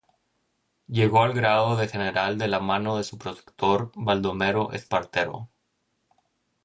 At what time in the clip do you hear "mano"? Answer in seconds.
2.59-2.97